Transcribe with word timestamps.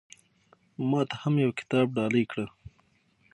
ما 0.89 1.01
ته 1.09 1.15
هم 1.21 1.33
يو 1.45 1.51
کتاب 1.59 1.85
ډالۍ 1.97 2.23
کړه 2.31 2.45